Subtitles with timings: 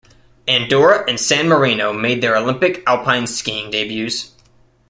[0.47, 4.31] Andorra and San Marino made their Olympic alpine skiing debuts.